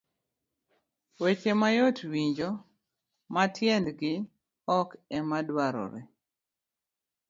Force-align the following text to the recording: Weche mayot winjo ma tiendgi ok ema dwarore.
Weche 1.21 1.51
mayot 1.61 1.97
winjo 2.11 2.49
ma 3.33 3.43
tiendgi 3.55 4.13
ok 4.77 4.87
ema 5.17 5.39
dwarore. 5.47 6.01